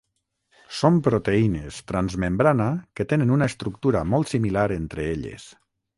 [0.77, 2.69] Són proteïnes transmembrana
[3.01, 5.51] que tenen una estructura molt similar entre elles.